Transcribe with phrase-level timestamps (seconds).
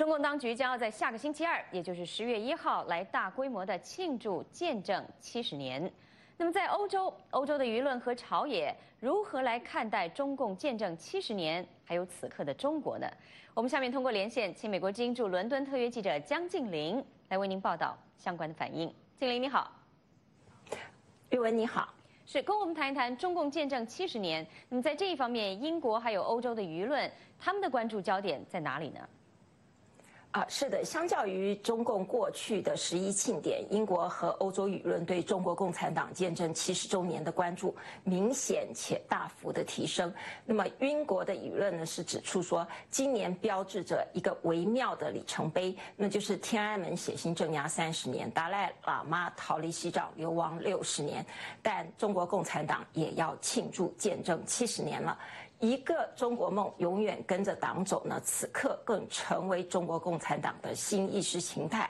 [0.00, 5.92] 中共当局将要在下个星期二，也就是十月一号，来大规模的庆祝见证七十年。
[6.38, 13.06] 那么，在欧洲，欧洲的舆论和朝野如何来看待中共见证七十年，还有此刻的中国呢？
[13.52, 18.90] 我们下面通过连线，请美国之音驻伦敦特约记者江静玲来为您报道相关的反应。
[19.18, 19.70] 静玲你好，
[21.28, 21.92] 玉文你好，
[22.24, 24.46] 是跟我们谈一谈中共见证七十年。
[24.70, 29.06] 那么在这一方面，英国还有欧洲的舆论，他们的关注焦点在哪里呢？
[30.32, 37.74] 啊，是的，相较于中共过去的十一庆典，英国和欧洲舆论对中国共产党建政七十周年的关注
[38.04, 40.12] 明显且大幅的提升。
[40.44, 51.26] 那么，英国的舆论呢是指出说，今年标志着一个微妙的里程碑，那就是天安门血腥镇压三十年，达赖喇嘛逃离西藏流亡六十年，
[51.60, 55.18] 但中国共产党也要庆祝建政七十年了。
[55.60, 61.88] 一个中国梦永远跟着党走呢，此刻更成为中国共产党的新意识形态。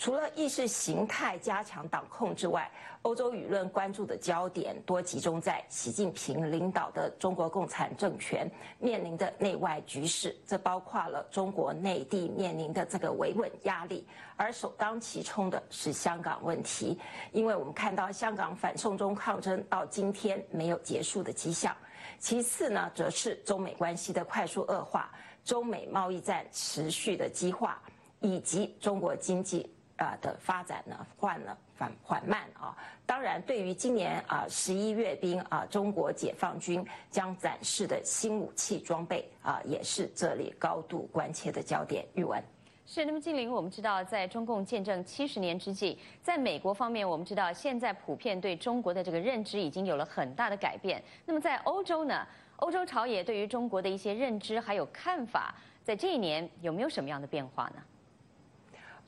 [0.00, 16.98] 除了意识形态加强党控之外，欧洲舆论关注的焦点多集中在习近平领导的中国共产政权面临的内外局势，这包括了中国内地面临的这个维稳压力，而首当其冲的是香港问题，
[17.32, 21.76] 因为我们看到香港反送中抗争到今天没有结束的迹象。
[22.18, 25.12] 其次呢，则是中美关系的快速恶化，
[25.44, 27.78] 中美贸易战持续的激化，
[28.20, 29.70] 以及中国经济
[30.00, 32.76] 啊的发展呢缓了缓缓慢啊。
[33.06, 42.04] 当然，对于今年啊十一阅兵啊，中国解放军将展示的新武器装备啊，也是这里高度关切的焦点。
[42.14, 42.42] 玉文。
[42.86, 51.00] 是，那么金玲，我们知道，在中共建政七十年之际，在美国方面，我们知道现在普遍对中国的这个认知已经有了很大的改变。
[51.24, 52.26] 那么在欧洲呢，
[52.56, 55.54] 欧洲朝野对于中国的一些认知还有看法，
[55.84, 57.82] 在这一年有没有什么样的变化呢？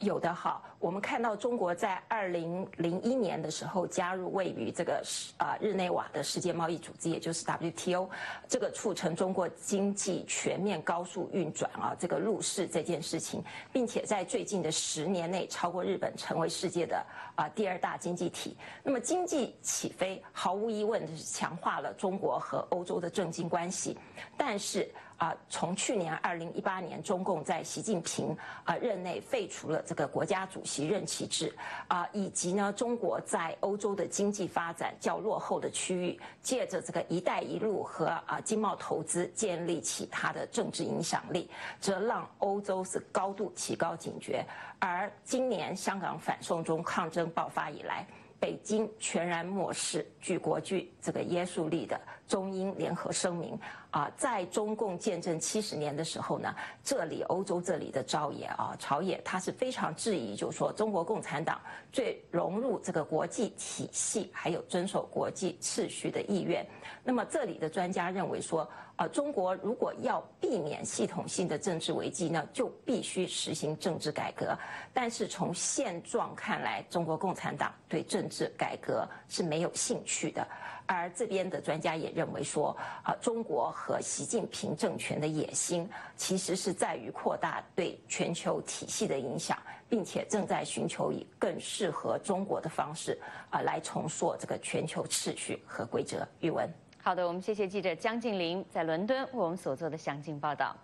[0.03, 5.01] 有的好，我们看到中国在二零零一年的时候加入位于这个
[5.37, 8.09] 啊日内瓦的世界贸易组织，也就是 WTO，
[8.49, 18.57] 这个促成中国经济全面高速运转啊，这个入世这件事情，并且在最近的十年内超过日本，成为世界的啊第二大经济体。
[18.83, 23.97] 那么经济起飞，毫无疑问的是强化了中国和欧洲的政经关系，
[24.37, 24.91] 但是。
[25.23, 31.55] 啊，从去年二零一八年，中共在习近平啊任内废除了这个国家主席任期制，
[31.87, 44.45] 啊，以及呢，中国在欧洲的经济发展较落后的区域，借着这个“一带一路”和啊经贸投资建立起它的政治影响力，则让欧洲是高度提高警觉。
[44.81, 48.05] 而今年香港反送中抗争爆发以来，
[48.43, 53.57] 北京全然漠视具国际这个约束力的中英联合声明
[53.93, 61.61] 啊，在中共建政七十年的时候呢，这里欧洲这里的朝野啊朝野，他是非常质疑，就是说中国共产党
[61.93, 66.67] 最融入这个国际体系，还有遵守国际秩序的意愿。
[67.05, 74.57] 那么这里的专家认为说，啊，中国如果要避免系统性的政治危机呢，就必须实行政治改革。
[74.95, 80.47] 但是从现状看来，中国共产党对政治改革是没有兴趣的。
[80.87, 89.57] 而这边的专家也认为说，啊，中国和习近平政权的野心其实是在于扩大对全球体系的影响，
[89.89, 93.19] 并且正在寻求以更适合中国的方式
[93.51, 96.27] 啊来重塑这个全球秩序和规则。
[96.41, 96.69] 语文。
[97.01, 100.77] 好的，我们谢谢记者江静林在伦敦为我们所做的详尽报道。